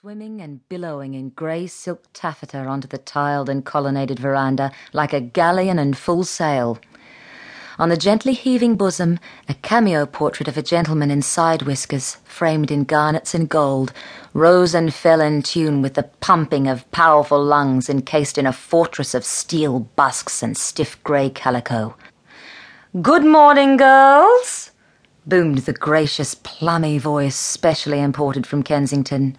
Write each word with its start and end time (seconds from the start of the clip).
swimming 0.00 0.40
and 0.40 0.60
billowing 0.68 1.14
in 1.14 1.28
grey 1.30 1.66
silk 1.66 2.04
taffeta 2.12 2.58
onto 2.58 2.86
the 2.86 2.98
tiled 2.98 3.48
and 3.48 3.64
colonnaded 3.64 4.16
veranda 4.16 4.70
like 4.92 5.12
a 5.12 5.20
galleon 5.20 5.76
in 5.76 5.92
full 5.92 6.22
sail. 6.22 6.78
On 7.80 7.88
the 7.88 7.96
gently 7.96 8.32
heaving 8.32 8.76
bosom, 8.76 9.18
a 9.48 9.54
cameo 9.54 10.06
portrait 10.06 10.46
of 10.46 10.56
a 10.56 10.62
gentleman 10.62 11.10
in 11.10 11.20
side 11.20 11.62
whiskers, 11.62 12.18
framed 12.22 12.70
in 12.70 12.84
garnets 12.84 13.34
and 13.34 13.48
gold, 13.48 13.92
rose 14.34 14.72
and 14.72 14.94
fell 14.94 15.20
in 15.20 15.42
tune 15.42 15.82
with 15.82 15.94
the 15.94 16.04
pumping 16.20 16.68
of 16.68 16.88
powerful 16.92 17.42
lungs 17.42 17.90
encased 17.90 18.38
in 18.38 18.46
a 18.46 18.52
fortress 18.52 19.14
of 19.14 19.24
steel 19.24 19.80
busks 19.80 20.44
and 20.44 20.56
stiff 20.56 21.02
grey 21.02 21.28
calico. 21.28 21.96
Good 23.02 23.24
morning, 23.24 23.76
girls, 23.76 24.70
boomed 25.26 25.58
the 25.58 25.72
gracious, 25.72 26.36
plummy 26.36 26.98
voice 26.98 27.34
specially 27.34 28.00
imported 28.00 28.46
from 28.46 28.62
Kensington. 28.62 29.36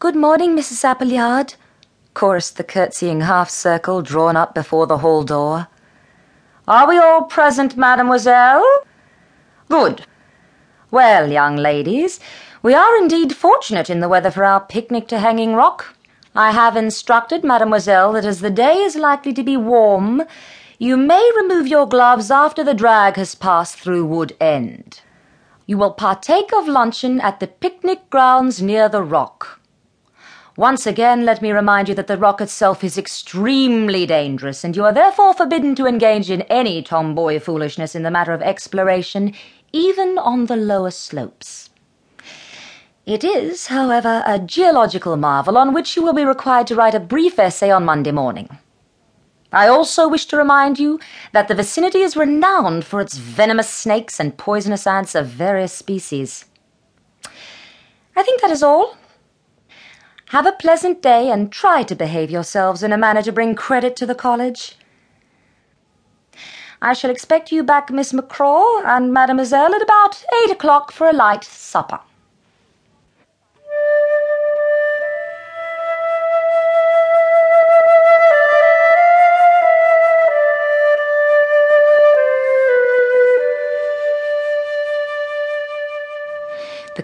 Good 0.00 0.16
morning, 0.16 0.56
Mrs. 0.56 0.82
Appleyard, 0.82 1.56
chorused 2.14 2.56
the 2.56 2.64
curtsying 2.64 3.20
half 3.20 3.50
circle 3.50 4.00
drawn 4.00 4.34
up 4.34 4.54
before 4.54 4.86
the 4.86 4.96
hall 4.96 5.24
door. 5.24 5.68
Are 6.66 6.88
we 6.88 6.96
all 6.96 7.24
present, 7.24 7.76
mademoiselle? 7.76 8.64
Good. 9.68 10.06
Well, 10.90 11.30
young 11.30 11.56
ladies, 11.56 12.18
we 12.62 12.72
are 12.72 12.96
indeed 12.96 13.36
fortunate 13.36 13.90
in 13.90 14.00
the 14.00 14.08
weather 14.08 14.30
for 14.30 14.42
our 14.42 14.62
picnic 14.62 15.06
to 15.08 15.18
Hanging 15.18 15.54
Rock. 15.54 15.94
I 16.34 16.52
have 16.52 16.78
instructed 16.78 17.44
mademoiselle 17.44 18.14
that 18.14 18.24
as 18.24 18.40
the 18.40 18.48
day 18.48 18.76
is 18.76 18.96
likely 18.96 19.34
to 19.34 19.42
be 19.42 19.58
warm, 19.58 20.22
you 20.78 20.96
may 20.96 21.30
remove 21.36 21.66
your 21.66 21.86
gloves 21.86 22.30
after 22.30 22.64
the 22.64 22.72
drag 22.72 23.16
has 23.16 23.34
passed 23.34 23.76
through 23.76 24.08
Woodend. 24.08 25.02
You 25.66 25.76
will 25.76 25.92
partake 25.92 26.54
of 26.54 26.66
luncheon 26.66 27.20
at 27.20 27.38
the 27.38 27.48
picnic 27.48 28.08
grounds 28.08 28.62
near 28.62 28.88
the 28.88 29.02
rock. 29.02 29.59
Once 30.60 30.86
again, 30.86 31.24
let 31.24 31.40
me 31.40 31.52
remind 31.52 31.88
you 31.88 31.94
that 31.94 32.06
the 32.06 32.18
rock 32.18 32.38
itself 32.38 32.84
is 32.84 32.98
extremely 32.98 34.04
dangerous, 34.04 34.62
and 34.62 34.76
you 34.76 34.84
are 34.84 34.92
therefore 34.92 35.32
forbidden 35.32 35.74
to 35.74 35.86
engage 35.86 36.30
in 36.30 36.42
any 36.42 36.82
tomboy 36.82 37.40
foolishness 37.40 37.94
in 37.94 38.02
the 38.02 38.10
matter 38.10 38.34
of 38.34 38.42
exploration, 38.42 39.32
even 39.72 40.18
on 40.18 40.44
the 40.44 40.56
lower 40.56 40.90
slopes. 40.90 41.70
It 43.06 43.24
is, 43.24 43.68
however, 43.68 44.22
a 44.26 44.38
geological 44.38 45.16
marvel 45.16 45.56
on 45.56 45.72
which 45.72 45.96
you 45.96 46.02
will 46.02 46.12
be 46.12 46.26
required 46.26 46.66
to 46.66 46.74
write 46.74 46.94
a 46.94 47.00
brief 47.00 47.38
essay 47.38 47.70
on 47.70 47.86
Monday 47.86 48.12
morning. 48.12 48.58
I 49.54 49.66
also 49.66 50.08
wish 50.08 50.26
to 50.26 50.36
remind 50.36 50.78
you 50.78 51.00
that 51.32 51.48
the 51.48 51.54
vicinity 51.54 52.00
is 52.00 52.18
renowned 52.18 52.84
for 52.84 53.00
its 53.00 53.16
venomous 53.16 53.70
snakes 53.70 54.20
and 54.20 54.36
poisonous 54.36 54.86
ants 54.86 55.14
of 55.14 55.26
various 55.26 55.72
species. 55.72 56.44
I 58.14 58.22
think 58.22 58.42
that 58.42 58.50
is 58.50 58.62
all. 58.62 58.98
Have 60.30 60.46
a 60.46 60.52
pleasant 60.52 61.02
day 61.02 61.28
and 61.28 61.50
try 61.50 61.82
to 61.82 61.96
behave 61.96 62.30
yourselves 62.30 62.84
in 62.84 62.92
a 62.92 62.96
manner 62.96 63.20
to 63.20 63.32
bring 63.32 63.56
credit 63.56 63.96
to 63.96 64.06
the 64.06 64.14
college. 64.14 64.76
I 66.80 66.92
shall 66.92 67.10
expect 67.10 67.50
you 67.50 67.64
back, 67.64 67.90
Miss 67.90 68.12
McCraw 68.12 68.84
and 68.84 69.12
Mademoiselle, 69.12 69.74
at 69.74 69.82
about 69.82 70.24
eight 70.44 70.52
o'clock 70.52 70.92
for 70.92 71.08
a 71.08 71.12
light 71.12 71.42
supper. 71.42 71.98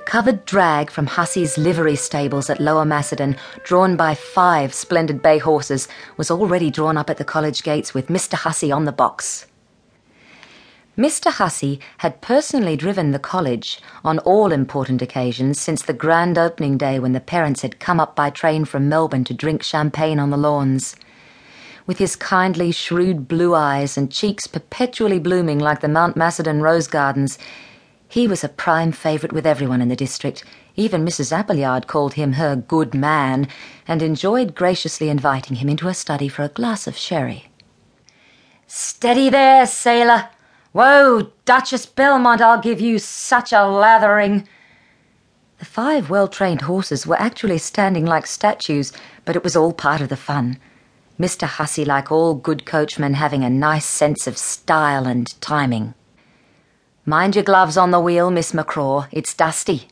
Covered 0.07 0.45
drag 0.47 0.89
from 0.89 1.07
Hussey's 1.07 1.59
livery 1.59 1.97
stables 1.97 2.49
at 2.49 2.61
Lower 2.61 2.85
Macedon, 2.85 3.37
drawn 3.65 3.97
by 3.97 4.15
five 4.15 4.73
splendid 4.73 5.21
bay 5.21 5.39
horses, 5.39 5.89
was 6.17 6.31
already 6.31 6.71
drawn 6.71 6.97
up 6.97 7.11
at 7.11 7.19
the 7.19 7.25
college 7.25 7.63
gates 7.65 7.93
with 7.93 8.07
Mr. 8.07 8.35
Hussey 8.35 8.71
on 8.71 8.85
the 8.85 8.93
box. 8.93 9.47
Mr. 10.97 11.31
Hussey 11.31 11.81
had 11.99 12.23
personally 12.23 12.77
driven 12.77 13.11
the 13.11 13.19
college 13.19 13.81
on 14.03 14.19
all 14.21 14.53
important 14.53 15.03
occasions 15.03 15.61
since 15.61 15.83
the 15.83 15.93
grand 15.93 16.39
opening 16.39 16.79
day 16.79 16.99
when 16.99 17.13
the 17.13 17.21
parents 17.21 17.61
had 17.61 17.81
come 17.81 18.01
up 18.01 18.17
by 18.17 18.31
train 18.31 18.65
from 18.65 18.89
Melbourne 18.89 19.25
to 19.25 19.35
drink 19.35 19.63
champagne 19.63 20.19
on 20.19 20.31
the 20.31 20.39
lawns. 20.39 20.97
With 21.87 21.99
his 21.99 22.17
kindly, 22.17 22.73
shrewd 22.73 23.29
blue 23.29 23.55
eyes 23.55 23.99
and 23.99 24.11
cheeks 24.11 24.47
perpetually 24.47 25.19
blooming 25.19 25.59
like 25.59 25.81
the 25.81 25.89
Mount 25.89 26.17
Macedon 26.17 26.63
rose 26.63 26.87
gardens, 26.87 27.39
he 28.09 28.29
was 28.29 28.45
a 28.45 28.49
prime 28.49 28.93
favourite 28.93 29.33
with 29.33 29.47
everyone 29.47 29.81
in 29.81 29.89
the 29.89 29.97
district. 29.97 30.45
Even 30.77 31.05
Mrs. 31.05 31.33
Appleyard 31.33 31.87
called 31.87 32.15
him 32.15 32.35
her 32.35 32.55
good 32.55 32.95
man, 32.95 33.49
and 33.89 34.03
enjoyed 34.03 34.55
graciously 34.55 35.09
inviting 35.09 35.57
him 35.57 35.69
into 35.69 35.87
her 35.87 35.95
study 35.95 36.29
for 36.29 36.43
a 36.43 36.49
glass 36.49 36.87
of 36.87 36.97
sherry. 36.97 37.49
Steady 38.67 39.31
there, 39.31 39.67
sailor! 39.67 40.29
Whoa, 40.73 41.31
Duchess 41.45 41.87
Belmont, 41.87 42.41
I'll 42.41 42.61
give 42.61 42.81
you 42.81 42.99
such 42.99 43.53
a 43.53 43.67
lathering! 43.67 44.47
The 45.59 45.65
five 45.65 46.11
well 46.11 46.29
trained 46.29 46.63
horses 46.63 47.07
were 47.07 47.21
actually 47.21 47.59
standing 47.59 48.05
like 48.05 48.27
statues, 48.27 48.93
but 49.25 49.37
it 49.37 49.43
was 49.43 49.57
all 49.57 49.73
part 49.73 50.03
of 50.03 50.11
the 50.11 50.17
fun. 50.17 50.59
Mr. 51.19 51.47
Hussey, 51.47 51.85
like 51.85 52.13
all 52.13 52.35
good 52.35 52.67
coachmen, 52.67 53.15
having 53.15 53.43
a 53.43 53.49
nice 53.49 53.87
sense 53.87 54.27
of 54.27 54.37
style 54.37 55.07
and 55.07 55.41
timing. 55.41 55.95
Mind 57.09 57.37
your 57.37 57.45
gloves 57.45 57.77
on 57.77 57.93
the 57.93 58.01
wheel, 58.01 58.33
Miss 58.33 58.51
McCraw. 58.51 59.07
It's 59.13 59.33
dusty. 59.33 59.87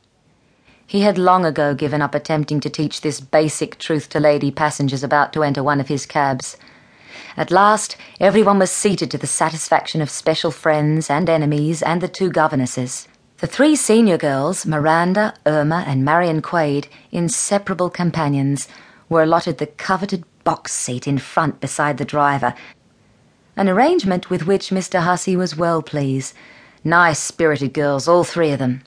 He 0.84 1.02
had 1.02 1.16
long 1.16 1.44
ago 1.44 1.72
given 1.72 2.02
up 2.02 2.12
attempting 2.12 2.58
to 2.58 2.68
teach 2.68 3.02
this 3.02 3.20
basic 3.20 3.78
truth 3.78 4.08
to 4.08 4.18
lady 4.18 4.50
passengers 4.50 5.04
about 5.04 5.32
to 5.34 5.44
enter 5.44 5.62
one 5.62 5.78
of 5.78 5.86
his 5.86 6.06
cabs. 6.06 6.56
At 7.36 7.52
last, 7.52 7.96
everyone 8.18 8.58
was 8.58 8.72
seated 8.72 9.12
to 9.12 9.18
the 9.18 9.28
satisfaction 9.28 10.00
of 10.00 10.10
special 10.10 10.50
friends 10.50 11.08
and 11.08 11.30
enemies 11.30 11.82
and 11.82 12.00
the 12.00 12.08
two 12.08 12.30
governesses. 12.30 13.06
The 13.38 13.46
three 13.46 13.76
senior 13.76 14.18
girls, 14.18 14.66
Miranda, 14.66 15.34
Irma, 15.46 15.84
and 15.86 16.04
Marion 16.04 16.42
Quade, 16.42 16.88
inseparable 17.12 17.90
companions, 17.90 18.66
were 19.08 19.22
allotted 19.22 19.58
the 19.58 19.68
coveted 19.68 20.24
box 20.42 20.72
seat 20.72 21.06
in 21.06 21.18
front 21.18 21.60
beside 21.60 21.98
the 21.98 22.04
driver, 22.04 22.54
an 23.56 23.68
arrangement 23.68 24.30
with 24.30 24.48
which 24.48 24.70
Mr. 24.70 25.02
Hussey 25.02 25.36
was 25.36 25.56
well 25.56 25.80
pleased 25.80 26.34
Nice 26.84 27.18
spirited 27.18 27.72
girls, 27.72 28.06
all 28.06 28.24
three 28.24 28.50
of 28.50 28.58
them. 28.58 28.82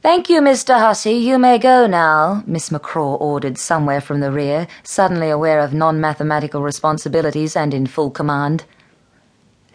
Thank 0.00 0.30
you, 0.30 0.40
Mr. 0.40 0.78
Hussey. 0.78 1.14
You 1.14 1.38
may 1.38 1.58
go 1.58 1.86
now, 1.86 2.42
Miss 2.46 2.70
McCraw 2.70 3.20
ordered 3.20 3.58
somewhere 3.58 4.00
from 4.00 4.20
the 4.20 4.30
rear, 4.32 4.66
suddenly 4.82 5.28
aware 5.28 5.60
of 5.60 5.74
non 5.74 6.00
mathematical 6.00 6.62
responsibilities 6.62 7.56
and 7.56 7.74
in 7.74 7.86
full 7.86 8.10
command. 8.10 8.64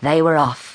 They 0.01 0.21
were 0.21 0.37
off. 0.37 0.74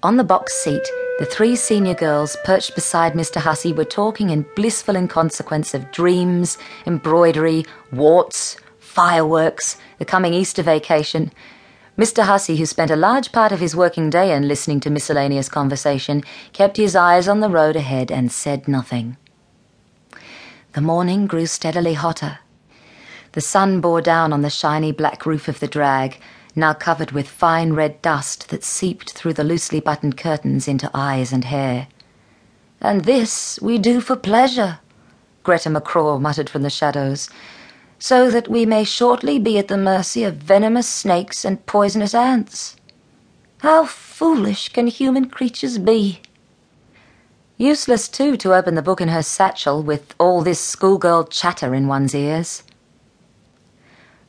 On 0.00 0.16
the 0.16 0.22
box 0.22 0.54
seat, 0.54 0.88
the 1.18 1.26
three 1.26 1.56
senior 1.56 1.94
girls 1.94 2.36
perched 2.44 2.76
beside 2.76 3.14
Mr. 3.14 3.40
Hussey 3.40 3.72
were 3.72 3.84
talking 3.84 4.30
in 4.30 4.46
blissful 4.54 4.94
inconsequence 4.94 5.74
of 5.74 5.90
dreams, 5.90 6.56
embroidery, 6.86 7.66
warts, 7.90 8.56
fireworks, 8.78 9.76
the 9.98 10.04
coming 10.04 10.34
Easter 10.34 10.62
vacation. 10.62 11.32
Mr. 11.98 12.22
Hussey, 12.22 12.56
who 12.58 12.64
spent 12.64 12.92
a 12.92 12.96
large 12.96 13.32
part 13.32 13.50
of 13.50 13.58
his 13.58 13.74
working 13.74 14.08
day 14.08 14.32
in 14.32 14.46
listening 14.46 14.78
to 14.80 14.90
miscellaneous 14.90 15.48
conversation, 15.48 16.22
kept 16.52 16.76
his 16.76 16.94
eyes 16.94 17.26
on 17.26 17.40
the 17.40 17.50
road 17.50 17.74
ahead 17.74 18.12
and 18.12 18.30
said 18.30 18.68
nothing. 18.68 19.16
The 20.74 20.80
morning 20.80 21.26
grew 21.26 21.46
steadily 21.46 21.94
hotter. 21.94 22.38
The 23.32 23.40
sun 23.40 23.80
bore 23.80 24.00
down 24.00 24.32
on 24.32 24.42
the 24.42 24.50
shiny 24.50 24.92
black 24.92 25.26
roof 25.26 25.48
of 25.48 25.58
the 25.58 25.66
drag, 25.66 26.20
now 26.58 26.74
covered 26.74 27.12
with 27.12 27.28
fine 27.28 27.72
red 27.72 28.02
dust 28.02 28.50
that 28.50 28.64
seeped 28.64 29.12
through 29.12 29.34
the 29.34 29.44
loosely 29.44 29.80
buttoned 29.80 30.16
curtains 30.16 30.68
into 30.68 30.90
eyes 30.92 31.32
and 31.32 31.44
hair. 31.44 31.88
And 32.80 33.04
this 33.04 33.58
we 33.62 33.78
do 33.78 34.00
for 34.00 34.16
pleasure, 34.16 34.80
Greta 35.42 35.70
McCraw 35.70 36.20
muttered 36.20 36.50
from 36.50 36.62
the 36.62 36.70
shadows, 36.70 37.30
so 37.98 38.30
that 38.30 38.48
we 38.48 38.66
may 38.66 38.84
shortly 38.84 39.38
be 39.38 39.58
at 39.58 39.68
the 39.68 39.76
mercy 39.76 40.22
of 40.24 40.36
venomous 40.36 40.88
snakes 40.88 41.44
and 41.44 41.64
poisonous 41.66 42.14
ants. 42.14 42.76
How 43.58 43.86
foolish 43.86 44.68
can 44.68 44.86
human 44.86 45.28
creatures 45.28 45.78
be? 45.78 46.20
Useless, 47.56 48.08
too, 48.08 48.36
to 48.36 48.54
open 48.54 48.76
the 48.76 48.82
book 48.82 49.00
in 49.00 49.08
her 49.08 49.22
satchel 49.22 49.82
with 49.82 50.14
all 50.20 50.42
this 50.42 50.60
schoolgirl 50.60 51.24
chatter 51.24 51.74
in 51.74 51.88
one's 51.88 52.14
ears. 52.14 52.62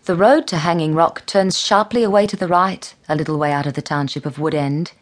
The 0.05 0.15
road 0.15 0.47
to 0.47 0.57
Hanging 0.57 0.95
Rock 0.95 1.25
turns 1.25 1.59
sharply 1.59 2.03
away 2.03 2.25
to 2.27 2.35
the 2.35 2.47
right, 2.47 2.95
a 3.07 3.15
little 3.15 3.37
way 3.37 3.51
out 3.51 3.67
of 3.67 3.73
the 3.75 3.81
township 3.81 4.25
of 4.25 4.37
Woodend. 4.37 4.93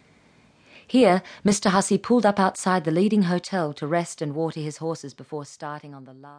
Here, 0.85 1.21
Mr. 1.45 1.69
Hussey 1.69 1.97
pulled 1.97 2.25
up 2.25 2.39
outside 2.39 2.83
the 2.83 2.91
leading 2.91 3.23
hotel 3.23 3.73
to 3.73 3.87
rest 3.87 4.21
and 4.21 4.35
water 4.35 4.59
his 4.59 4.77
horses 4.77 5.13
before 5.13 5.45
starting 5.45 5.93
on 5.93 6.05
the 6.05 6.13
last. 6.13 6.35